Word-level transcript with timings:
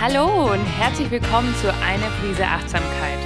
Hallo 0.00 0.50
und 0.50 0.64
herzlich 0.64 1.10
willkommen 1.10 1.54
zu 1.56 1.70
Eine 1.74 2.06
Prise 2.22 2.46
Achtsamkeit, 2.46 3.18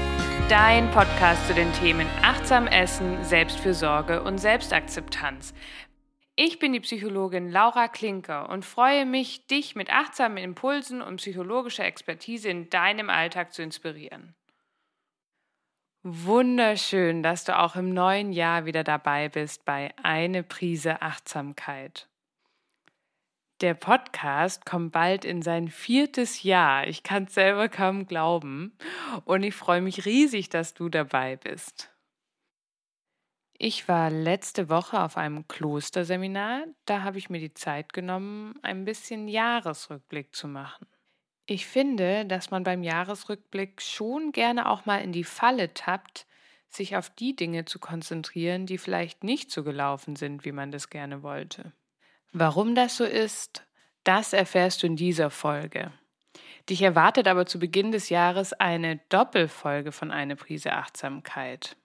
dein 0.49 0.91
Podcast 0.91 1.47
zu 1.47 1.55
den 1.55 1.73
Themen 1.75 2.09
Achtsam 2.21 2.67
Essen, 2.67 3.23
Selbstfürsorge 3.23 4.25
und 4.25 4.39
Selbstakzeptanz. 4.39 5.55
Ich 6.35 6.59
bin 6.59 6.73
die 6.73 6.81
Psychologin 6.81 7.49
Laura 7.49 7.87
Klinker 7.87 8.49
und 8.49 8.65
freue 8.65 9.07
mich, 9.07 9.47
dich 9.47 9.77
mit 9.77 9.89
achtsamen 9.89 10.37
Impulsen 10.37 11.01
und 11.01 11.19
psychologischer 11.19 11.85
Expertise 11.85 12.49
in 12.49 12.69
deinem 12.71 13.09
Alltag 13.09 13.53
zu 13.53 13.63
inspirieren. 13.63 14.35
Wunderschön, 16.03 17.23
dass 17.23 17.45
du 17.45 17.57
auch 17.57 17.77
im 17.77 17.95
neuen 17.95 18.33
Jahr 18.33 18.65
wieder 18.65 18.83
dabei 18.83 19.29
bist 19.29 19.65
bei 19.65 19.95
Eine 20.03 20.43
Prise 20.43 21.03
Achtsamkeit. 21.03 22.09
Der 23.61 23.75
Podcast 23.75 24.67
kommt 24.67 24.93
bald 24.93 25.25
in 25.25 25.41
sein 25.41 25.69
viertes 25.69 26.43
Jahr. 26.43 26.89
Ich 26.89 27.05
kann 27.05 27.25
es 27.25 27.35
selber 27.35 27.69
kaum 27.69 28.07
glauben. 28.07 28.77
Und 29.25 29.45
ich 29.45 29.55
freue 29.55 29.81
mich 29.81 30.05
riesig, 30.05 30.49
dass 30.49 30.75
du 30.75 30.89
dabei 30.89 31.37
bist. 31.37 31.91
Ich 33.57 33.87
war 33.87 34.11
letzte 34.11 34.69
Woche 34.69 35.01
auf 35.01 35.17
einem 35.17 35.47
Klosterseminar. 35.47 36.65
Da 36.85 37.03
habe 37.03 37.19
ich 37.19 37.31
mir 37.31 37.39
die 37.39 37.55
Zeit 37.55 37.93
genommen, 37.93 38.59
ein 38.63 38.85
bisschen 38.85 39.29
Jahresrückblick 39.29 40.35
zu 40.35 40.49
machen. 40.49 40.89
Ich 41.47 41.67
finde, 41.67 42.27
dass 42.27 42.51
man 42.51 42.65
beim 42.65 42.83
Jahresrückblick 42.83 43.81
schon 43.81 44.33
gerne 44.33 44.69
auch 44.69 44.87
mal 44.87 44.99
in 44.99 45.13
die 45.13 45.25
Falle 45.25 45.73
tappt, 45.75 46.27
sich 46.69 46.97
auf 46.97 47.11
die 47.11 47.37
Dinge 47.37 47.67
zu 47.67 47.79
konzentrieren, 47.79 48.67
die 48.67 48.79
vielleicht 48.79 49.23
nicht 49.23 49.53
so 49.53 49.63
gelaufen 49.63 50.17
sind, 50.17 50.45
wie 50.45 50.53
man 50.53 50.73
das 50.73 50.91
gerne 50.91 51.23
wollte. 51.23 51.73
Warum 52.37 52.75
das 52.75 52.97
so 52.97 53.05
ist, 53.05 53.65
das 54.03 54.33
erfährst 54.33 54.83
du 54.83 54.89
in 54.89 54.97
dieser 54.97 55.31
Folge. 55.31 55.93
Dich 56.69 56.83
erwartet 56.83 57.29
aber 57.29 57.47
zu 57.47 57.61
Beginn 57.61 57.93
des 57.93 58.09
Jahres 58.09 58.53
eine 58.53 58.97
Doppelfolge 59.09 59.93
von 59.93 60.11
Eine 60.11 60.35
Prise 60.35 60.73
Achtsamkeit. 60.73 61.77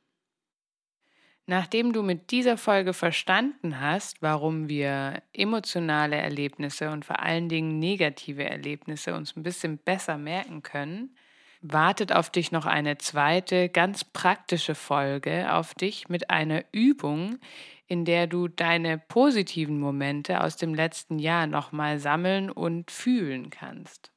Nachdem 1.46 1.94
du 1.94 2.02
mit 2.02 2.32
dieser 2.32 2.58
Folge 2.58 2.94
verstanden 2.94 3.80
hast, 3.80 4.24
warum 4.24 4.68
wir 4.70 5.22
emotionale 5.34 6.16
Erlebnisse 6.16 6.90
und 6.90 7.06
vor 7.06 7.20
allen 7.20 7.48
Dingen 7.48 7.78
negative 7.78 8.44
Erlebnisse 8.44 9.14
uns 9.14 9.36
ein 9.36 9.44
bisschen 9.44 9.78
besser 9.78 10.18
merken 10.18 10.64
können, 10.64 11.16
wartet 11.62 12.14
auf 12.14 12.30
dich 12.30 12.52
noch 12.52 12.66
eine 12.66 12.98
zweite, 12.98 13.70
ganz 13.70 14.04
praktische 14.04 14.76
Folge 14.76 15.54
auf 15.54 15.74
dich 15.74 16.10
mit 16.10 16.30
einer 16.30 16.64
Übung, 16.72 17.40
in 17.88 18.06
der 18.06 18.28
du 18.28 18.48
deine 18.48 18.98
positiven 18.98 19.80
Momente 19.80 20.42
aus 20.42 20.58
dem 20.58 20.74
letzten 20.74 21.20
Jahr 21.20 21.48
nochmal 21.48 22.00
sammeln 22.00 22.50
und 22.50 22.92
fühlen 22.92 23.50
kannst. 23.50 24.12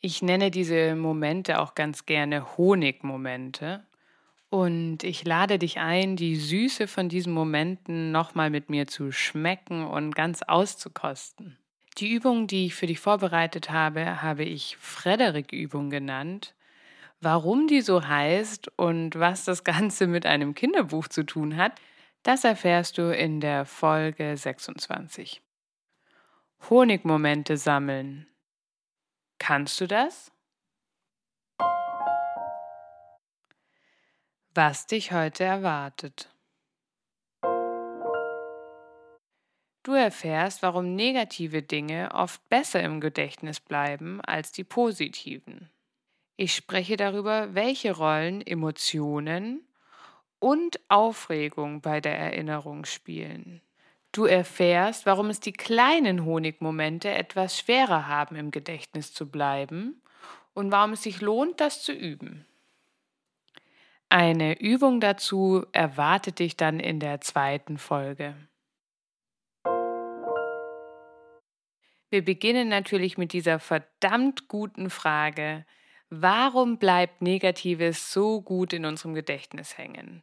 Ich 0.00 0.22
nenne 0.22 0.50
diese 0.50 0.94
Momente 0.94 1.60
auch 1.60 1.74
ganz 1.74 2.06
gerne 2.06 2.56
Honigmomente. 2.56 3.84
Und 4.48 5.02
ich 5.02 5.24
lade 5.24 5.58
dich 5.58 5.78
ein, 5.78 6.14
die 6.14 6.36
Süße 6.36 6.86
von 6.86 7.08
diesen 7.08 7.32
Momenten 7.32 8.12
nochmal 8.12 8.50
mit 8.50 8.70
mir 8.70 8.86
zu 8.86 9.10
schmecken 9.10 9.84
und 9.84 10.14
ganz 10.14 10.42
auszukosten. 10.42 11.58
Die 11.98 12.12
Übung, 12.12 12.46
die 12.46 12.66
ich 12.66 12.74
für 12.74 12.86
dich 12.86 13.00
vorbereitet 13.00 13.70
habe, 13.70 14.22
habe 14.22 14.44
ich 14.44 14.76
Frederik-Übung 14.76 15.90
genannt. 15.90 16.54
Warum 17.20 17.66
die 17.66 17.80
so 17.80 18.06
heißt 18.06 18.68
und 18.76 19.18
was 19.18 19.44
das 19.44 19.64
Ganze 19.64 20.06
mit 20.06 20.26
einem 20.26 20.54
Kinderbuch 20.54 21.08
zu 21.08 21.24
tun 21.24 21.56
hat, 21.56 21.80
das 22.22 22.44
erfährst 22.44 22.98
du 22.98 23.14
in 23.16 23.40
der 23.40 23.64
Folge 23.64 24.36
26. 24.36 25.42
Honigmomente 26.68 27.56
sammeln. 27.56 28.26
Kannst 29.38 29.80
du 29.80 29.86
das? 29.86 30.32
Was 34.54 34.86
dich 34.86 35.12
heute 35.12 35.44
erwartet. 35.44 36.30
Du 39.82 39.92
erfährst, 39.92 40.62
warum 40.62 40.96
negative 40.96 41.62
Dinge 41.62 42.10
oft 42.12 42.46
besser 42.48 42.82
im 42.82 43.00
Gedächtnis 43.00 43.60
bleiben 43.60 44.20
als 44.22 44.50
die 44.50 44.64
positiven. 44.64 45.70
Ich 46.36 46.54
spreche 46.54 46.96
darüber, 46.96 47.54
welche 47.54 47.96
Rollen 47.96 48.46
Emotionen 48.46 49.66
und 50.38 50.78
Aufregung 50.88 51.80
bei 51.80 52.00
der 52.00 52.18
Erinnerung 52.18 52.84
spielen. 52.84 53.62
Du 54.12 54.24
erfährst, 54.24 55.06
warum 55.06 55.30
es 55.30 55.40
die 55.40 55.52
kleinen 55.52 56.24
Honigmomente 56.24 57.10
etwas 57.10 57.58
schwerer 57.58 58.06
haben, 58.06 58.36
im 58.36 58.50
Gedächtnis 58.50 59.12
zu 59.12 59.30
bleiben 59.30 60.02
und 60.52 60.70
warum 60.72 60.92
es 60.92 61.02
sich 61.02 61.20
lohnt, 61.20 61.60
das 61.60 61.82
zu 61.82 61.92
üben. 61.92 62.46
Eine 64.08 64.60
Übung 64.60 65.00
dazu 65.00 65.66
erwartet 65.72 66.38
dich 66.38 66.56
dann 66.56 66.80
in 66.80 67.00
der 67.00 67.20
zweiten 67.20 67.76
Folge. 67.76 68.36
Wir 72.08 72.24
beginnen 72.24 72.68
natürlich 72.68 73.18
mit 73.18 73.32
dieser 73.32 73.58
verdammt 73.58 74.48
guten 74.48 74.90
Frage, 74.90 75.66
warum 76.22 76.78
bleibt 76.78 77.22
Negatives 77.22 78.12
so 78.12 78.40
gut 78.40 78.72
in 78.72 78.84
unserem 78.84 79.14
Gedächtnis 79.14 79.78
hängen? 79.78 80.22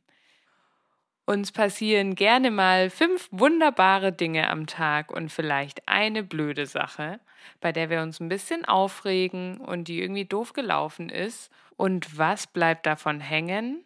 Uns 1.26 1.54
passieren 1.54 2.16
gerne 2.16 2.52
mal 2.52 2.90
fünf 2.90 3.30
wunderbare 3.32 4.12
Dinge 4.12 4.50
am 4.50 4.68
Tag 4.68 5.10
und 5.10 5.32
vielleicht 5.32 5.88
eine 5.88 6.22
blöde 6.22 6.66
Sache, 6.66 7.22
bei 7.62 7.72
der 7.72 7.90
wir 7.90 8.02
uns 8.02 8.20
ein 8.20 8.28
bisschen 8.28 8.66
aufregen 8.66 9.58
und 9.58 9.88
die 9.88 10.02
irgendwie 10.02 10.26
doof 10.26 10.52
gelaufen 10.52 11.10
ist. 11.10 11.50
Und 11.78 12.18
was 12.18 12.48
bleibt 12.48 12.86
davon 12.86 13.22
hängen? 13.22 13.86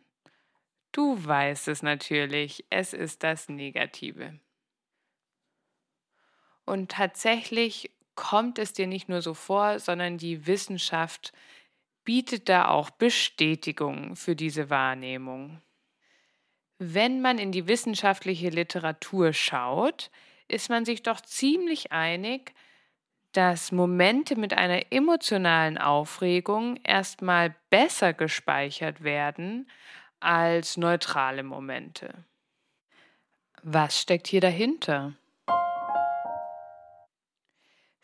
Du 0.91 1.23
weißt 1.23 1.67
es 1.67 1.83
natürlich, 1.83 2.65
es 2.71 2.93
ist 2.93 3.21
das 3.21 3.49
Negative. 3.49 4.39
Und 6.65 6.89
tatsächlich 6.89 7.91
kommt 8.15 8.57
es 8.57 8.73
dir 8.73 8.87
nicht 8.87 9.09
nur 9.09 9.21
so 9.21 9.35
vor, 9.35 9.77
sondern 9.77 10.17
die 10.17 10.47
Wissenschaft 10.47 11.33
bietet 12.07 12.47
da 12.47 12.69
auch 12.69 12.89
Bestätigung 12.89 14.15
für 14.15 14.33
diese 14.33 14.69
Wahrnehmung. 14.69 15.61
Wenn 16.79 17.19
man 17.19 17.37
in 17.37 17.51
die 17.51 17.67
wissenschaftliche 17.67 18.47
Literatur 18.47 19.33
schaut, 19.33 20.09
ist 20.47 20.69
man 20.69 20.85
sich 20.85 21.03
doch 21.03 21.19
ziemlich 21.19 21.91
einig, 21.91 22.53
dass 23.33 23.73
Momente 23.73 24.37
mit 24.37 24.53
einer 24.53 24.89
emotionalen 24.89 25.77
Aufregung 25.77 26.79
erstmal 26.85 27.53
besser 27.69 28.13
gespeichert 28.13 29.03
werden 29.03 29.69
als 30.21 30.77
neutrale 30.77 31.43
Momente. 31.43 32.23
Was 33.63 33.99
steckt 33.99 34.27
hier 34.27 34.39
dahinter? 34.39 35.13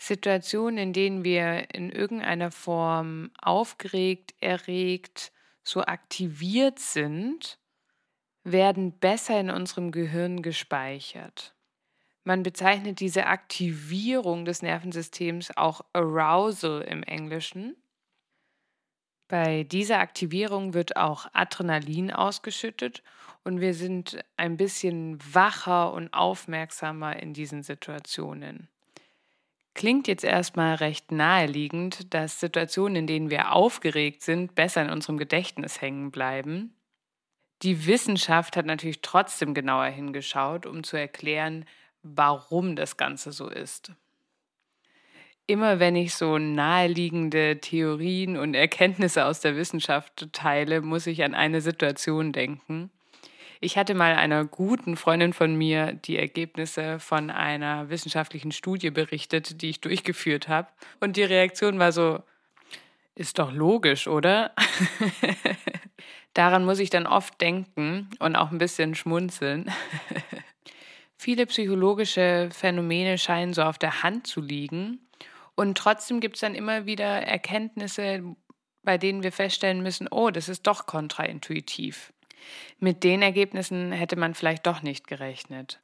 Situationen, 0.04 0.78
in 0.78 0.94
denen 0.94 1.24
wir 1.24 1.74
in 1.74 1.90
irgendeiner 1.90 2.52
Form 2.52 3.32
aufgeregt, 3.42 4.34
erregt, 4.42 5.32
so 5.64 5.82
aktiviert 5.82 6.78
sind, 6.80 7.58
werden 8.44 9.00
besser 9.00 9.40
in 9.40 9.50
unserem 9.50 9.94
Gehirn 9.94 10.42
gespeichert. 10.42 11.56
Man 12.26 12.44
bezeichnet 12.44 13.00
diese 13.00 13.28
Aktivierung 13.28 14.44
des 14.44 14.62
Nervensystems 14.62 15.56
auch 15.56 15.86
Arousal 15.94 16.82
im 16.82 17.04
Englischen. 17.04 17.78
Bei 19.30 19.64
dieser 19.64 20.00
Aktivierung 20.00 20.74
wird 20.74 20.98
auch 20.98 21.28
Adrenalin 21.32 22.12
ausgeschüttet 22.12 23.04
und 23.46 23.62
wir 23.62 23.74
sind 23.74 24.20
ein 24.36 24.58
bisschen 24.58 25.18
wacher 25.34 25.94
und 25.94 26.14
aufmerksamer 26.14 27.16
in 27.24 27.34
diesen 27.34 27.64
Situationen. 27.64 28.68
Klingt 29.76 30.08
jetzt 30.08 30.24
erstmal 30.24 30.76
recht 30.76 31.12
naheliegend, 31.12 32.14
dass 32.14 32.40
Situationen, 32.40 32.96
in 32.96 33.08
denen 33.08 33.30
wir 33.30 33.54
aufgeregt 33.54 34.22
sind, 34.22 34.54
besser 34.54 34.84
in 34.84 34.92
unserem 34.92 35.18
Gedächtnis 35.18 35.82
hängen 35.82 36.12
bleiben. 36.12 36.76
Die 37.64 37.88
Wissenschaft 37.88 38.56
hat 38.56 38.66
natürlich 38.66 39.02
trotzdem 39.02 39.54
genauer 39.54 39.86
hingeschaut, 39.86 40.66
um 40.66 40.84
zu 40.84 40.98
erklären, 40.98 41.66
warum 42.04 42.76
das 42.76 42.98
Ganze 42.98 43.32
so 43.32 43.50
ist. 43.50 43.94
Immer 45.48 45.80
wenn 45.80 45.96
ich 45.96 46.14
so 46.14 46.38
naheliegende 46.38 47.60
Theorien 47.60 48.38
und 48.38 48.54
Erkenntnisse 48.54 49.26
aus 49.26 49.42
der 49.42 49.56
Wissenschaft 49.56 50.32
teile, 50.34 50.82
muss 50.82 51.08
ich 51.08 51.24
an 51.24 51.34
eine 51.34 51.62
Situation 51.62 52.32
denken. 52.32 52.92
Ich 53.60 53.78
hatte 53.78 53.94
mal 53.94 54.16
einer 54.16 54.46
guten 54.46 54.98
Freundin 54.98 55.34
von 55.34 55.56
mir 55.56 55.94
die 55.94 56.18
Ergebnisse 56.18 57.00
von 57.00 57.30
einer 57.30 57.90
wissenschaftlichen 57.90 58.52
Studie 58.52 58.92
berichtet, 58.92 59.62
die 59.62 59.70
ich 59.70 59.82
durchgeführt 59.82 60.48
habe. 60.48 60.68
Und 61.00 61.18
die 61.18 61.24
Reaktion 61.24 61.80
war 61.80 61.92
so, 61.92 62.24
ist 63.16 63.40
doch 63.40 63.52
logisch, 63.52 64.08
oder? 64.08 64.52
Daran 66.34 66.66
muss 66.66 66.80
ich 66.80 66.90
dann 66.90 67.06
oft 67.06 67.40
denken 67.42 68.10
und 68.20 68.36
auch 68.36 68.52
ein 68.52 68.58
bisschen 68.58 68.96
schmunzeln. 68.96 69.72
Viele 71.18 71.46
psychologische 71.46 72.50
Phänomene 72.52 73.18
scheinen 73.18 73.54
so 73.54 73.62
auf 73.64 73.78
der 73.78 74.04
Hand 74.04 74.28
zu 74.28 74.42
liegen 74.42 75.08
Und 75.56 75.78
trotzdem 75.78 76.20
gibt 76.20 76.36
es 76.36 76.42
dann 76.42 76.56
immer 76.56 76.86
wieder 76.86 77.06
Erkenntnisse, 77.06 78.36
bei 78.82 78.98
denen 78.98 79.24
wir 79.24 79.32
feststellen 79.32 79.84
müssen, 79.84 80.08
oh, 80.10 80.32
das 80.32 80.50
ist 80.50 80.68
doch 80.68 80.86
kontraintuitiv. 80.86 82.12
Mit 82.80 83.04
den 83.04 83.22
Ergebnissen 83.22 83.92
hätte 83.92 84.16
man 84.16 84.34
vielleicht 84.34 84.66
doch 84.68 84.82
nicht 84.82 85.08
gerechnet. 85.08 85.80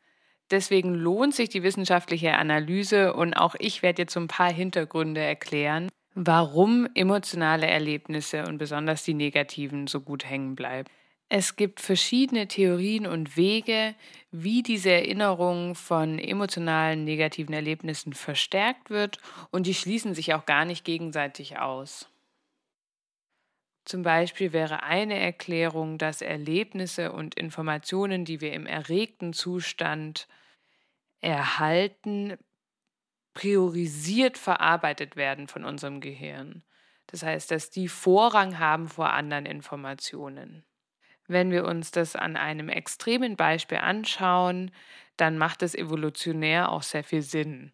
Deswegen 0.51 0.95
lohnt 0.95 1.35
sich 1.35 1.50
die 1.50 1.63
wissenschaftliche 1.63 2.33
Analyse 2.33 3.13
und 3.13 3.33
auch 3.35 3.56
ich 3.59 3.83
werde 3.83 4.03
jetzt 4.03 4.13
so 4.13 4.19
ein 4.19 4.27
paar 4.27 4.51
Hintergründe 4.51 5.21
erklären, 5.21 5.89
warum 6.15 6.88
emotionale 6.95 7.67
Erlebnisse 7.67 8.45
und 8.47 8.57
besonders 8.57 9.03
die 9.03 9.13
negativen 9.13 9.88
so 9.88 10.01
gut 10.01 10.25
hängen 10.25 10.56
bleiben. 10.56 10.89
Es 11.31 11.56
gibt 11.56 11.79
verschiedene 11.79 12.47
Theorien 12.47 13.06
und 13.06 13.38
Wege, 13.38 13.94
wie 14.31 14.63
diese 14.63 14.89
Erinnerung 14.89 15.75
von 15.75 16.17
emotionalen 16.17 17.03
negativen 17.03 17.53
Erlebnissen 17.53 18.13
verstärkt 18.13 18.89
wird 18.89 19.19
und 19.51 19.67
die 19.67 19.75
schließen 19.75 20.15
sich 20.15 20.33
auch 20.33 20.47
gar 20.47 20.65
nicht 20.65 20.83
gegenseitig 20.83 21.59
aus. 21.59 22.08
Zum 23.85 24.03
Beispiel 24.03 24.53
wäre 24.53 24.83
eine 24.83 25.19
Erklärung, 25.19 25.97
dass 25.97 26.21
Erlebnisse 26.21 27.11
und 27.11 27.35
Informationen, 27.35 28.25
die 28.25 28.41
wir 28.41 28.53
im 28.53 28.65
erregten 28.65 29.33
Zustand 29.33 30.27
erhalten, 31.21 32.37
priorisiert 33.33 34.37
verarbeitet 34.37 35.15
werden 35.15 35.47
von 35.47 35.63
unserem 35.63 36.01
Gehirn. 36.01 36.63
Das 37.07 37.23
heißt, 37.23 37.51
dass 37.51 37.71
die 37.71 37.87
Vorrang 37.87 38.59
haben 38.59 38.87
vor 38.87 39.13
anderen 39.13 39.45
Informationen. 39.45 40.63
Wenn 41.27 41.51
wir 41.51 41.65
uns 41.65 41.91
das 41.91 42.15
an 42.15 42.37
einem 42.37 42.69
extremen 42.69 43.35
Beispiel 43.35 43.77
anschauen, 43.77 44.71
dann 45.17 45.37
macht 45.37 45.63
es 45.63 45.75
evolutionär 45.75 46.71
auch 46.71 46.83
sehr 46.83 47.03
viel 47.03 47.21
Sinn. 47.21 47.71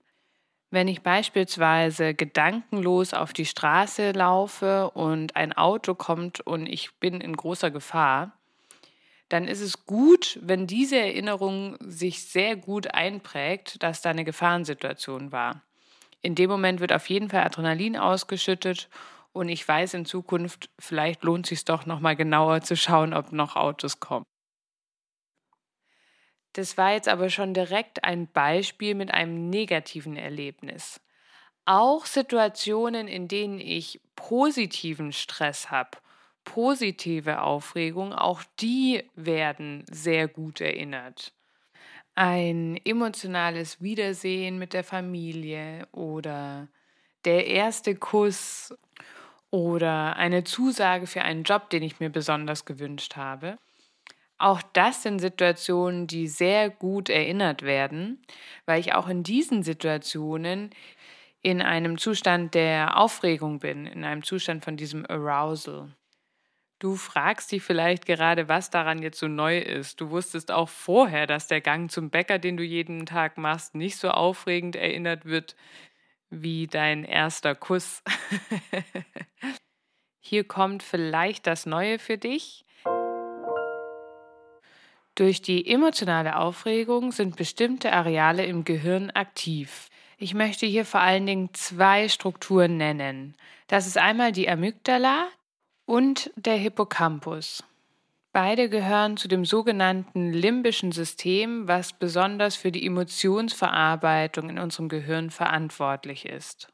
Wenn 0.76 0.90
ich 0.90 1.04
beispielsweise 1.04 2.14
gedankenlos 2.14 3.14
auf 3.14 3.32
die 3.32 3.46
Straße 3.46 4.12
laufe 4.12 4.90
und 4.90 5.38
ein 5.38 5.54
Auto 5.54 5.96
kommt 5.96 6.42
und 6.42 6.66
ich 6.66 6.94
bin 7.00 7.22
in 7.22 7.38
großer 7.38 7.72
Gefahr, 7.72 8.38
dann 9.30 9.48
ist 9.48 9.62
es 9.62 9.86
gut, 9.86 10.38
wenn 10.42 10.68
diese 10.68 10.98
Erinnerung 10.98 11.78
sich 11.80 12.26
sehr 12.26 12.58
gut 12.58 12.94
einprägt, 12.94 13.82
dass 13.84 14.02
da 14.02 14.10
eine 14.10 14.26
Gefahrensituation 14.26 15.32
war. 15.32 15.62
In 16.22 16.36
dem 16.36 16.50
Moment 16.50 16.82
wird 16.82 16.92
auf 16.92 17.08
jeden 17.08 17.30
Fall 17.30 17.46
Adrenalin 17.46 17.96
ausgeschüttet 17.96 18.90
und 19.32 19.48
ich 19.48 19.66
weiß 19.66 19.94
in 19.94 20.04
Zukunft, 20.04 20.70
vielleicht 20.78 21.24
lohnt 21.24 21.46
es 21.46 21.52
sich 21.52 21.64
doch 21.64 21.86
noch 21.86 22.02
mal 22.02 22.18
genauer 22.18 22.64
zu 22.64 22.76
schauen, 22.76 23.14
ob 23.14 23.32
noch 23.32 23.56
Autos 23.56 24.02
kommen. 24.02 24.26
Das 26.56 26.78
war 26.78 26.94
jetzt 26.94 27.10
aber 27.10 27.30
schon 27.30 27.54
direkt 27.54 28.06
ein 28.06 28.28
Beispiel 28.28 28.96
mit 28.96 29.14
einem 29.14 29.50
negativen 29.50 30.16
Erlebnis. 30.16 31.02
Auch 31.66 32.06
Situationen, 32.06 33.10
in 33.10 33.28
denen 33.28 33.60
ich 33.60 34.00
positiven 34.16 35.12
Stress 35.12 35.70
habe, 35.70 35.98
positive 36.46 37.42
Aufregung, 37.42 38.14
auch 38.14 38.42
die 38.62 39.04
werden 39.16 39.84
sehr 39.92 40.30
gut 40.30 40.62
erinnert. 40.62 41.34
Ein 42.16 42.80
emotionales 42.86 43.82
Wiedersehen 43.82 44.58
mit 44.58 44.72
der 44.72 44.86
Familie 44.86 45.90
oder 45.92 46.70
der 47.26 47.48
erste 47.48 47.96
Kuss 47.96 48.74
oder 49.52 50.16
eine 50.16 50.46
Zusage 50.46 51.06
für 51.06 51.24
einen 51.24 51.44
Job, 51.44 51.70
den 51.70 51.84
ich 51.84 52.00
mir 52.00 52.10
besonders 52.10 52.64
gewünscht 52.64 53.18
habe. 53.18 53.58
Auch 54.46 54.62
das 54.74 55.02
sind 55.02 55.18
Situationen, 55.18 56.06
die 56.06 56.28
sehr 56.28 56.70
gut 56.70 57.10
erinnert 57.10 57.64
werden, 57.64 58.22
weil 58.68 58.80
ich 58.80 58.94
auch 58.94 59.08
in 59.08 59.24
diesen 59.24 59.64
Situationen 59.64 60.70
in 61.42 61.64
einem 61.64 61.98
Zustand 61.98 62.54
der 62.54 63.00
Aufregung 63.00 63.58
bin, 63.58 63.88
in 63.88 64.04
einem 64.04 64.22
Zustand 64.22 64.64
von 64.64 64.78
diesem 64.78 65.04
Arousal. 65.10 65.96
Du 66.78 66.96
fragst 66.96 67.52
dich 67.52 67.64
vielleicht 67.64 68.06
gerade, 68.06 68.48
was 68.48 68.70
daran 68.70 69.02
jetzt 69.02 69.18
so 69.18 69.28
neu 69.28 69.58
ist. 69.58 70.00
Du 70.00 70.12
wusstest 70.12 70.52
auch 70.52 70.70
vorher, 70.70 71.26
dass 71.26 71.48
der 71.48 71.62
Gang 71.62 71.90
zum 71.90 72.12
Bäcker, 72.12 72.38
den 72.38 72.56
du 72.56 72.64
jeden 72.64 73.08
Tag 73.08 73.40
machst, 73.40 73.74
nicht 73.74 73.98
so 73.98 74.12
aufregend 74.12 74.76
erinnert 74.76 75.26
wird 75.26 75.56
wie 76.30 76.68
dein 76.68 77.04
erster 77.04 77.56
Kuss. 77.56 78.04
Hier 80.20 80.44
kommt 80.44 80.84
vielleicht 80.84 81.48
das 81.48 81.66
Neue 81.66 81.98
für 81.98 82.20
dich. 82.20 82.65
Durch 85.16 85.42
die 85.42 85.66
emotionale 85.66 86.38
Aufregung 86.38 87.14
sind 87.14 87.38
bestimmte 87.38 87.94
Areale 87.94 88.46
im 88.46 88.66
Gehirn 88.66 89.12
aktiv. 89.12 89.90
Ich 90.18 90.34
möchte 90.34 90.66
hier 90.66 90.86
vor 90.86 91.00
allen 91.00 91.26
Dingen 91.26 91.50
zwei 91.54 92.10
Strukturen 92.10 92.76
nennen. 92.76 93.36
Das 93.68 93.88
ist 93.88 93.98
einmal 93.98 94.34
die 94.34 94.50
Amygdala 94.50 95.28
und 95.86 96.32
der 96.36 96.56
Hippocampus. 96.56 97.64
Beide 98.34 98.68
gehören 98.68 99.16
zu 99.16 99.30
dem 99.30 99.46
sogenannten 99.46 100.34
limbischen 100.34 100.92
System, 100.92 101.70
was 101.70 101.94
besonders 101.94 102.58
für 102.58 102.74
die 102.74 102.86
Emotionsverarbeitung 102.86 104.50
in 104.50 104.60
unserem 104.60 104.90
Gehirn 104.90 105.30
verantwortlich 105.30 106.26
ist. 106.26 106.68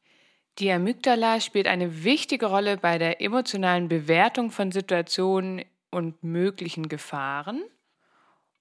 Die 0.57 0.71
Amygdala 0.71 1.39
spielt 1.39 1.67
eine 1.67 2.03
wichtige 2.03 2.47
Rolle 2.47 2.77
bei 2.77 2.97
der 2.97 3.21
emotionalen 3.21 3.87
Bewertung 3.87 4.49
von 4.49 4.71
Situationen 4.71 5.63
und 5.91 6.23
möglichen 6.23 6.89
Gefahren. 6.89 7.61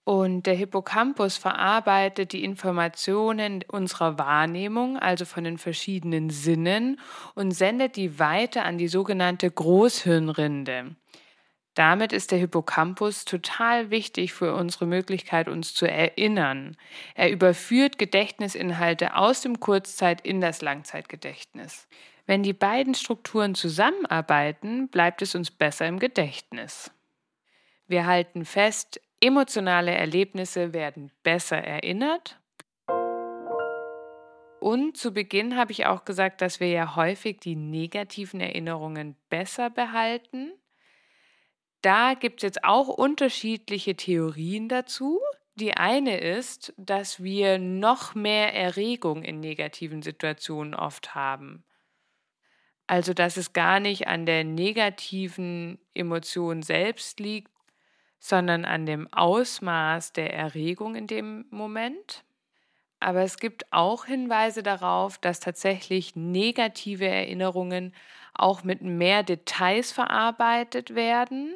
Und 0.05 0.47
der 0.47 0.55
Hippocampus 0.55 1.37
verarbeitet 1.37 2.33
die 2.33 2.43
Informationen 2.43 3.63
unserer 3.69 4.19
Wahrnehmung, 4.19 4.99
also 4.99 5.25
von 5.25 5.45
den 5.45 5.59
verschiedenen 5.59 6.31
Sinnen, 6.31 6.99
und 7.35 7.53
sendet 7.53 7.97
die 7.97 8.19
weiter 8.19 8.65
an 8.65 8.79
die 8.79 8.89
sogenannte 8.89 9.51
Großhirnrinde. 9.51 10.97
Damit 11.75 12.13
ist 12.13 12.33
der 12.33 12.39
Hippocampus 12.39 13.25
total 13.25 13.91
wichtig 13.91 14.33
für 14.33 14.55
unsere 14.55 14.87
Möglichkeit, 14.87 15.49
uns 15.49 15.73
zu 15.73 15.87
erinnern. 15.87 16.77
Er 17.15 17.31
überführt 17.31 17.97
Gedächtnisinhalte 17.97 19.15
aus 19.15 19.43
dem 19.43 19.61
Kurzzeit 19.61 20.21
in 20.23 20.41
das 20.41 20.63
Langzeitgedächtnis. 20.63 21.87
Wenn 22.27 22.43
die 22.43 22.53
beiden 22.53 22.95
Strukturen 22.95 23.55
zusammenarbeiten, 23.55 24.89
bleibt 24.89 25.23
es 25.23 25.35
uns 25.35 25.51
besser 25.51 25.87
im 25.87 25.99
Gedächtnis. 25.99 26.91
Wir 27.87 28.07
halten 28.07 28.45
fest, 28.45 29.01
emotionale 29.21 29.93
Erlebnisse 29.93 30.73
werden 30.73 31.11
besser 31.23 31.59
erinnert. 31.59 32.41
Und 34.61 34.97
zu 34.97 35.13
Beginn 35.13 35.57
habe 35.57 35.73
ich 35.73 35.87
auch 35.87 36.05
gesagt, 36.05 36.43
dass 36.43 36.61
wir 36.61 36.69
ja 36.69 36.95
häufig 36.95 37.39
die 37.41 37.57
negativen 37.57 38.41
Erinnerungen 38.41 39.17
besser 39.31 39.71
behalten. 39.71 40.53
Da 41.81 42.13
gibt 42.13 42.41
es 42.41 42.43
jetzt 42.43 42.65
auch 42.65 42.89
unterschiedliche 42.89 43.97
Theorien 43.97 44.69
dazu. 44.69 45.19
Die 45.55 45.75
eine 45.75 46.19
ist, 46.19 46.75
dass 46.77 47.23
wir 47.23 47.59
noch 47.59 48.15
mehr 48.15 48.55
Erregung 48.55 49.23
in 49.23 49.41
negativen 49.41 50.03
Situationen 50.03 50.75
oft 50.75 51.15
haben. 51.15 51.65
Also 52.87 53.15
dass 53.15 53.37
es 53.37 53.53
gar 53.53 53.81
nicht 53.81 54.09
an 54.09 54.27
der 54.27 54.45
negativen 54.45 55.79
Emotion 55.95 56.63
selbst 56.63 57.19
liegt, 57.19 57.53
sondern 58.21 58.65
an 58.65 58.87
dem 58.87 59.13
Ausmaß 59.13 60.13
der 60.13 60.33
Erregung 60.33 60.95
in 60.95 61.09
dem 61.09 61.47
Moment. 61.51 62.25
Aber 63.01 63.23
es 63.23 63.39
gibt 63.39 63.73
auch 63.73 64.05
Hinweise 64.05 64.63
darauf, 64.63 65.19
dass 65.19 65.41
tatsächlich 65.41 66.15
negative 66.15 67.09
Erinnerungen 67.09 67.95
auch 68.35 68.63
mit 68.63 68.83
mehr 68.83 69.25
Details 69.25 69.91
verarbeitet 69.91 70.95
werden 70.95 71.55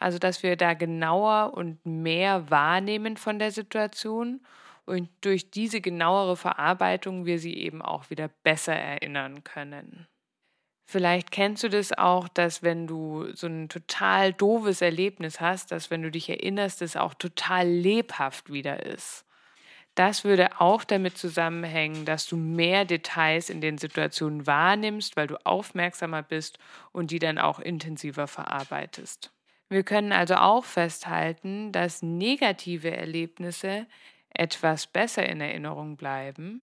also, 0.00 0.18
dass 0.18 0.42
wir 0.42 0.56
da 0.56 0.74
genauer 0.74 1.54
und 1.54 1.84
mehr 1.84 2.50
wahrnehmen 2.50 3.16
von 3.16 3.38
der 3.38 3.50
Situation 3.50 4.40
und 4.86 5.08
durch 5.22 5.50
diese 5.50 5.80
genauere 5.80 6.36
Verarbeitung 6.36 7.26
wir 7.26 7.38
sie 7.38 7.54
eben 7.54 7.82
auch 7.82 8.08
wieder 8.10 8.28
besser 8.44 8.74
erinnern 8.74 9.42
können. 9.44 10.06
Vielleicht 10.90 11.32
kennst 11.32 11.62
du 11.62 11.68
das 11.68 11.92
auch, 11.92 12.28
dass 12.28 12.62
wenn 12.62 12.86
du 12.86 13.30
so 13.34 13.46
ein 13.46 13.68
total 13.68 14.32
doofes 14.32 14.80
Erlebnis 14.80 15.38
hast, 15.38 15.70
dass 15.70 15.90
wenn 15.90 16.00
du 16.00 16.10
dich 16.10 16.30
erinnerst, 16.30 16.80
es 16.80 16.96
auch 16.96 17.12
total 17.12 17.68
lebhaft 17.68 18.50
wieder 18.50 18.86
ist. 18.86 19.26
Das 19.96 20.24
würde 20.24 20.62
auch 20.62 20.84
damit 20.84 21.18
zusammenhängen, 21.18 22.06
dass 22.06 22.26
du 22.26 22.38
mehr 22.38 22.86
Details 22.86 23.50
in 23.50 23.60
den 23.60 23.76
Situationen 23.76 24.46
wahrnimmst, 24.46 25.14
weil 25.14 25.26
du 25.26 25.36
aufmerksamer 25.44 26.22
bist 26.22 26.58
und 26.92 27.10
die 27.10 27.18
dann 27.18 27.36
auch 27.36 27.58
intensiver 27.60 28.26
verarbeitest. 28.26 29.30
Wir 29.68 29.82
können 29.82 30.12
also 30.12 30.36
auch 30.36 30.64
festhalten, 30.64 31.70
dass 31.70 32.00
negative 32.00 32.96
Erlebnisse 32.96 33.86
etwas 34.30 34.86
besser 34.86 35.28
in 35.28 35.42
Erinnerung 35.42 35.98
bleiben. 35.98 36.62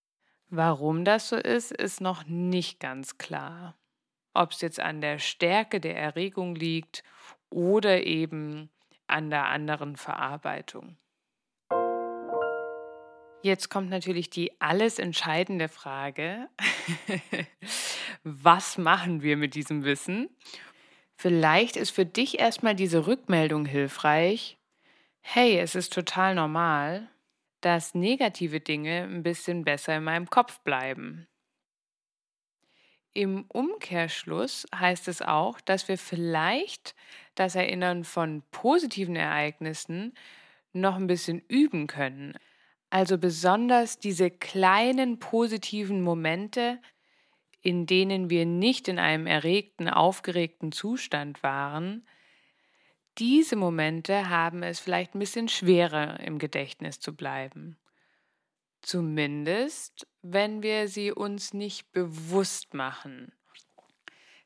Warum 0.49 1.05
das 1.05 1.29
so 1.29 1.35
ist, 1.35 1.71
ist 1.71 2.01
noch 2.01 2.25
nicht 2.25 2.79
ganz 2.79 3.19
klar. 3.19 3.75
Ob 4.35 4.51
es 4.51 4.61
jetzt 4.61 4.79
an 4.79 5.01
der 5.01 5.17
Stärke 5.17 5.79
der 5.79 5.97
Erregung 5.97 6.55
liegt 6.55 7.03
oder 7.49 8.03
eben 8.03 8.69
an 9.07 9.29
der 9.29 9.45
anderen 9.45 9.95
Verarbeitung. 9.95 10.97
Jetzt 13.41 13.69
kommt 13.69 13.89
natürlich 13.89 14.29
die 14.29 14.59
alles 14.59 14.99
entscheidende 14.99 15.69
Frage. 15.69 16.49
Was 18.23 18.77
machen 18.77 19.21
wir 19.21 19.37
mit 19.37 19.55
diesem 19.55 19.83
Wissen? 19.83 20.29
Vielleicht 21.15 21.77
ist 21.77 21.91
für 21.91 22.05
dich 22.05 22.39
erstmal 22.39 22.75
diese 22.75 23.07
Rückmeldung 23.07 23.65
hilfreich. 23.65 24.57
Hey, 25.21 25.57
es 25.59 25.75
ist 25.75 25.93
total 25.93 26.35
normal, 26.35 27.07
dass 27.61 27.95
negative 27.95 28.59
Dinge 28.59 29.03
ein 29.03 29.23
bisschen 29.23 29.63
besser 29.63 29.97
in 29.97 30.03
meinem 30.03 30.29
Kopf 30.29 30.59
bleiben. 30.61 31.27
Im 33.15 33.45
Umkehrschluss 33.47 34.67
heißt 34.75 35.07
es 35.07 35.21
auch, 35.21 35.61
dass 35.61 35.87
wir 35.87 35.97
vielleicht 35.97 36.95
das 37.33 37.55
Erinnern 37.55 38.03
von 38.03 38.43
positiven 38.51 39.15
Ereignissen 39.15 40.13
noch 40.73 40.97
ein 40.97 41.07
bisschen 41.07 41.41
üben 41.47 41.87
können. 41.87 42.33
Also 42.89 43.17
besonders 43.17 43.99
diese 43.99 44.29
kleinen 44.29 45.17
positiven 45.19 46.01
Momente, 46.01 46.81
in 47.61 47.85
denen 47.85 48.29
wir 48.29 48.45
nicht 48.45 48.89
in 48.89 48.99
einem 48.99 49.27
erregten, 49.27 49.87
aufgeregten 49.89 50.73
Zustand 50.73 51.41
waren, 51.41 52.05
diese 53.17 53.55
Momente 53.55 54.27
haben 54.27 54.61
es 54.61 54.81
vielleicht 54.81 55.15
ein 55.15 55.19
bisschen 55.19 55.47
schwerer 55.47 56.19
im 56.19 56.37
Gedächtnis 56.37 56.99
zu 56.99 57.15
bleiben. 57.15 57.77
Zumindest, 58.85 60.05
wenn 60.21 60.61
wir 60.61 60.87
sie 60.87 61.11
uns 61.11 61.55
nicht 61.55 61.91
bewusst 61.91 62.75
machen. 62.75 63.31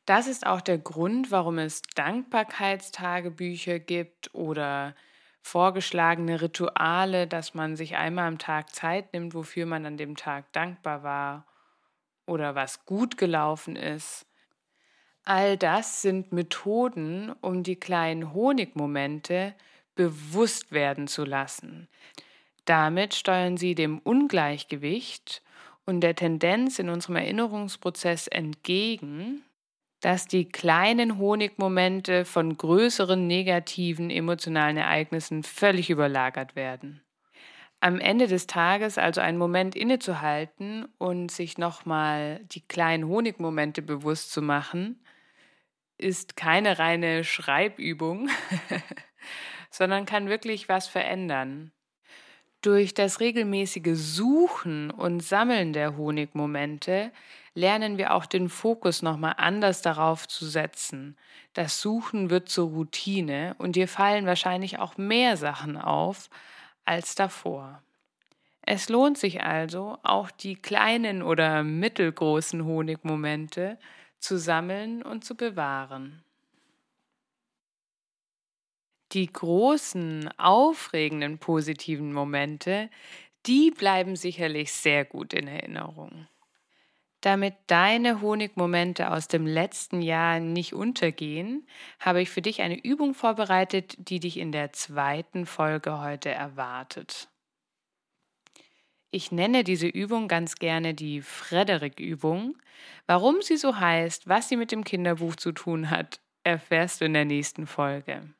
Das 0.05 0.27
ist 0.27 0.47
auch 0.47 0.61
der 0.61 0.77
Grund, 0.77 1.29
warum 1.29 1.57
es 1.57 1.81
Dankbarkeitstagebücher 1.95 3.79
gibt 3.79 4.33
oder 4.33 4.95
vorgeschlagene 5.41 6.41
Rituale, 6.41 7.27
dass 7.27 7.53
man 7.53 7.75
sich 7.75 7.97
einmal 7.97 8.29
am 8.29 8.37
Tag 8.37 8.73
Zeit 8.73 9.11
nimmt, 9.11 9.33
wofür 9.33 9.65
man 9.65 9.85
an 9.85 9.97
dem 9.97 10.15
Tag 10.15 10.49
dankbar 10.53 11.03
war 11.03 11.45
oder 12.25 12.55
was 12.55 12.85
gut 12.85 13.17
gelaufen 13.17 13.75
ist. 13.75 14.25
All 15.25 15.57
das 15.57 16.01
sind 16.01 16.31
Methoden, 16.31 17.33
um 17.41 17.63
die 17.63 17.75
kleinen 17.77 18.33
Honigmomente 18.33 19.53
bewusst 19.95 20.71
werden 20.71 21.09
zu 21.09 21.25
lassen. 21.25 21.89
Damit 22.69 23.15
steuern 23.15 23.57
sie 23.57 23.73
dem 23.73 23.97
Ungleichgewicht 23.97 25.41
und 25.87 26.01
der 26.01 26.13
Tendenz 26.13 26.77
in 26.77 26.89
unserem 26.89 27.15
Erinnerungsprozess 27.15 28.27
entgegen, 28.27 29.41
dass 30.01 30.27
die 30.27 30.47
kleinen 30.47 31.17
Honigmomente 31.17 32.25
von 32.25 32.55
größeren 32.55 33.25
negativen 33.25 34.11
emotionalen 34.11 34.77
Ereignissen 34.77 35.41
völlig 35.41 35.89
überlagert 35.89 36.55
werden. 36.55 37.01
Am 37.79 37.99
Ende 37.99 38.27
des 38.27 38.45
Tages 38.45 38.99
also 38.99 39.19
einen 39.19 39.39
Moment 39.39 39.75
innezuhalten 39.75 40.85
und 40.99 41.31
sich 41.31 41.57
nochmal 41.57 42.39
die 42.51 42.67
kleinen 42.67 43.07
Honigmomente 43.07 43.81
bewusst 43.81 44.31
zu 44.31 44.43
machen, 44.43 45.03
ist 45.97 46.35
keine 46.35 46.77
reine 46.77 47.23
Schreibübung, 47.23 48.29
sondern 49.71 50.05
kann 50.05 50.29
wirklich 50.29 50.69
was 50.69 50.87
verändern. 50.87 51.71
Durch 52.61 52.93
das 52.93 53.21
regelmäßige 53.21 53.93
Suchen 53.93 54.91
und 54.91 55.21
Sammeln 55.21 55.71
der 55.71 55.95
Honigmomente 55.95 57.11
lernen 57.53 57.97
wir 57.97 58.13
auch 58.13 58.25
den 58.25 58.49
Fokus 58.49 59.01
nochmal 59.01 59.35
anders 59.37 59.81
darauf 59.81 60.27
zu 60.27 60.45
setzen. 60.45 61.15
Das 61.53 61.79
Suchen 61.79 62.29
wird 62.29 62.49
zur 62.49 62.69
Routine 62.69 63.55
und 63.59 63.77
dir 63.77 63.87
fallen 63.87 64.25
wahrscheinlich 64.25 64.77
auch 64.77 64.97
mehr 64.97 65.37
Sachen 65.37 65.77
auf 65.77 66.29
als 66.83 67.15
davor. 67.15 67.81
Es 68.61 68.89
lohnt 68.89 69.17
sich 69.17 69.41
also, 69.41 69.97
auch 70.03 70.29
die 70.29 70.55
kleinen 70.55 71.23
oder 71.23 71.63
mittelgroßen 71.63 72.65
Honigmomente 72.65 73.79
zu 74.19 74.37
sammeln 74.37 75.01
und 75.01 75.23
zu 75.23 75.35
bewahren. 75.35 76.23
Die 79.11 79.31
großen, 79.31 80.29
aufregenden, 80.37 81.39
positiven 81.39 82.13
Momente, 82.13 82.89
die 83.45 83.71
bleiben 83.71 84.15
sicherlich 84.15 84.71
sehr 84.71 85.05
gut 85.05 85.33
in 85.33 85.47
Erinnerung. 85.47 86.27
Damit 87.21 87.55
deine 87.67 88.21
Honigmomente 88.21 89.11
aus 89.11 89.27
dem 89.27 89.45
letzten 89.45 90.01
Jahr 90.01 90.39
nicht 90.39 90.73
untergehen, 90.73 91.67
habe 91.99 92.21
ich 92.21 92.29
für 92.29 92.41
dich 92.41 92.61
eine 92.61 92.81
Übung 92.81 93.13
vorbereitet, 93.13 93.95
die 93.97 94.19
dich 94.19 94.37
in 94.37 94.51
der 94.51 94.71
zweiten 94.71 95.45
Folge 95.45 95.99
heute 95.99 96.29
erwartet. 96.29 97.27
Ich 99.11 99.31
nenne 99.31 99.63
diese 99.63 99.87
Übung 99.87 100.27
ganz 100.27 100.55
gerne 100.55 100.93
die 100.93 101.21
Frederik-Übung. 101.21 102.57
Warum 103.07 103.41
sie 103.41 103.57
so 103.57 103.79
heißt, 103.79 104.29
was 104.29 104.47
sie 104.47 104.55
mit 104.55 104.71
dem 104.71 104.83
Kinderbuch 104.83 105.35
zu 105.35 105.51
tun 105.51 105.89
hat, 105.89 106.21
erfährst 106.43 107.01
du 107.01 107.05
in 107.05 107.13
der 107.13 107.25
nächsten 107.25 107.65
Folge. 107.65 108.33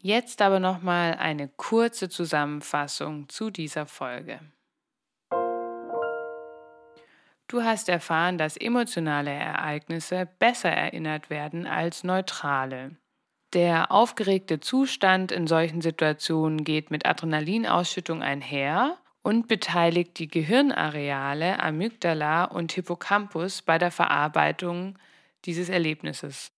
Jetzt 0.00 0.42
aber 0.42 0.60
noch 0.60 0.80
mal 0.80 1.14
eine 1.14 1.48
kurze 1.48 2.08
Zusammenfassung 2.08 3.28
zu 3.28 3.50
dieser 3.50 3.86
Folge. 3.86 4.38
Du 7.48 7.62
hast 7.62 7.88
erfahren, 7.88 8.38
dass 8.38 8.56
emotionale 8.56 9.30
Ereignisse 9.30 10.28
besser 10.38 10.70
erinnert 10.70 11.30
werden 11.30 11.66
als 11.66 12.04
neutrale. 12.04 12.96
Der 13.54 13.90
aufgeregte 13.90 14.60
Zustand 14.60 15.32
in 15.32 15.46
solchen 15.46 15.80
Situationen 15.80 16.62
geht 16.62 16.90
mit 16.90 17.06
Adrenalinausschüttung 17.06 18.22
einher 18.22 18.98
und 19.22 19.48
beteiligt 19.48 20.18
die 20.18 20.28
Gehirnareale 20.28 21.60
Amygdala 21.60 22.44
und 22.44 22.72
Hippocampus 22.72 23.62
bei 23.62 23.78
der 23.78 23.90
Verarbeitung 23.90 24.98
dieses 25.46 25.70
Erlebnisses. 25.70 26.52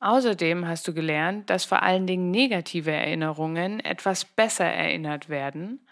Außerdem 0.00 0.66
hast 0.66 0.88
du 0.88 0.94
gelernt, 0.94 1.50
dass 1.50 1.66
vor 1.66 1.82
allen 1.82 2.06
Dingen 2.06 2.30
negative 2.30 2.90
Erinnerungen 2.90 3.80
etwas 3.80 4.24
besser 4.24 4.64
erinnert 4.64 5.28
werden. 5.28 5.86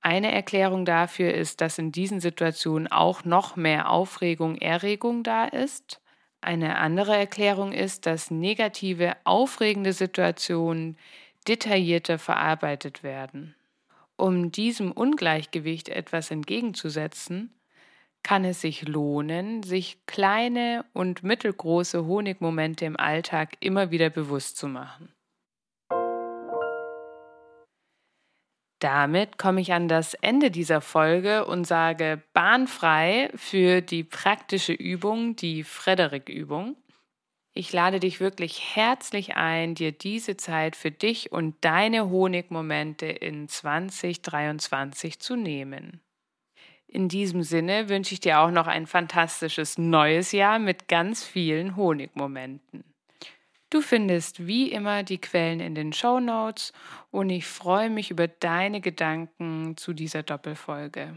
Eine 0.00 0.32
Erklärung 0.32 0.84
dafür 0.84 1.34
ist, 1.34 1.60
dass 1.60 1.78
in 1.78 1.90
diesen 1.92 2.20
Situationen 2.20 2.90
auch 2.90 3.24
noch 3.24 3.56
mehr 3.56 3.90
Aufregung, 3.90 4.56
Erregung 4.56 5.24
da 5.24 5.44
ist. 5.44 6.00
Eine 6.40 6.78
andere 6.78 7.16
Erklärung 7.16 7.72
ist, 7.72 8.06
dass 8.06 8.30
negative, 8.30 9.16
aufregende 9.24 9.92
Situationen 9.92 10.96
detaillierter 11.48 12.18
verarbeitet 12.18 13.02
werden. 13.02 13.54
Um 14.16 14.52
diesem 14.52 14.92
Ungleichgewicht 14.92 15.88
etwas 15.88 16.30
entgegenzusetzen, 16.30 17.52
kann 18.22 18.44
es 18.44 18.60
sich 18.60 18.86
lohnen, 18.86 19.62
sich 19.62 19.98
kleine 20.06 20.84
und 20.92 21.22
mittelgroße 21.22 22.06
Honigmomente 22.06 22.84
im 22.84 22.96
Alltag 22.96 23.56
immer 23.60 23.90
wieder 23.90 24.10
bewusst 24.10 24.56
zu 24.56 24.68
machen. 24.68 25.12
Damit 28.82 29.38
komme 29.38 29.60
ich 29.60 29.72
an 29.72 29.86
das 29.86 30.14
Ende 30.14 30.50
dieser 30.50 30.80
Folge 30.80 31.46
und 31.46 31.64
sage 31.64 32.20
bahnfrei 32.32 33.30
für 33.36 33.80
die 33.80 34.02
praktische 34.02 34.72
Übung, 34.72 35.36
die 35.36 35.62
Frederik-Übung. 35.62 36.76
Ich 37.54 37.72
lade 37.72 38.00
dich 38.00 38.18
wirklich 38.18 38.74
herzlich 38.74 39.36
ein, 39.36 39.76
dir 39.76 39.92
diese 39.92 40.36
Zeit 40.36 40.74
für 40.74 40.90
dich 40.90 41.30
und 41.30 41.54
deine 41.60 42.10
Honigmomente 42.10 43.06
in 43.06 43.46
2023 43.46 45.20
zu 45.20 45.36
nehmen. 45.36 46.01
In 46.92 47.08
diesem 47.08 47.42
Sinne 47.42 47.88
wünsche 47.88 48.12
ich 48.12 48.20
dir 48.20 48.40
auch 48.40 48.50
noch 48.50 48.66
ein 48.66 48.86
fantastisches 48.86 49.78
neues 49.78 50.30
Jahr 50.32 50.58
mit 50.58 50.88
ganz 50.88 51.24
vielen 51.24 51.74
Honigmomenten. 51.74 52.84
Du 53.70 53.80
findest 53.80 54.46
wie 54.46 54.70
immer 54.70 55.02
die 55.02 55.16
Quellen 55.16 55.60
in 55.60 55.74
den 55.74 55.94
Show 55.94 56.20
Notes 56.20 56.74
und 57.10 57.30
ich 57.30 57.46
freue 57.46 57.88
mich 57.88 58.10
über 58.10 58.28
deine 58.28 58.82
Gedanken 58.82 59.78
zu 59.78 59.94
dieser 59.94 60.22
Doppelfolge. 60.22 61.14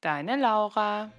Deine 0.00 0.34
Laura. 0.34 1.12